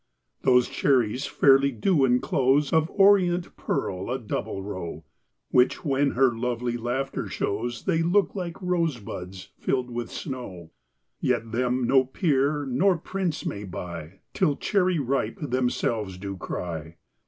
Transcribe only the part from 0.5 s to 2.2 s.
cherries fairly do